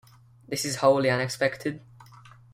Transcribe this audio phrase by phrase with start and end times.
[0.47, 1.79] This is wholly unexpected.